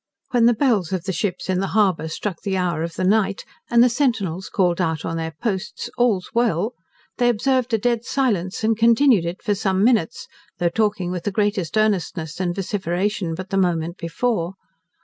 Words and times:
When 0.31 0.47
the 0.47 0.55
bells 0.55 0.91
of 0.91 1.03
the 1.03 1.13
ships 1.13 1.47
in 1.47 1.59
the 1.59 1.67
harbour 1.77 2.07
struck 2.07 2.41
the 2.41 2.57
hour 2.57 2.81
of 2.81 2.95
the 2.95 3.03
night, 3.03 3.45
and 3.69 3.83
the 3.83 3.87
centinels 3.87 4.49
called 4.49 4.81
out 4.81 5.05
on 5.05 5.15
their 5.15 5.35
posts 5.43 5.91
"All's 5.95 6.31
well," 6.33 6.73
they 7.19 7.29
observed 7.29 7.71
a 7.75 7.77
dead 7.77 8.03
silence, 8.03 8.63
and 8.63 8.75
continued 8.75 9.25
it 9.25 9.43
for 9.43 9.53
some 9.53 9.83
minutes, 9.83 10.27
though 10.57 10.69
talking 10.69 11.11
with 11.11 11.25
the 11.25 11.31
greatest 11.31 11.77
earnestness 11.77 12.39
and 12.39 12.55
vociferation 12.55 13.35
but 13.35 13.51
the 13.51 13.57
moment 13.57 13.99
before. 13.99 14.53